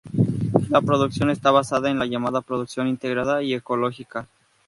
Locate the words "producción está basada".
0.81-1.91